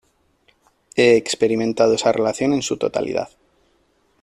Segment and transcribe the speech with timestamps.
[0.95, 3.29] He experimentado esa relación en su totalidad.